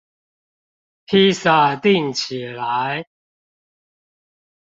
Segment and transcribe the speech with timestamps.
[1.05, 3.05] 披薩訂起來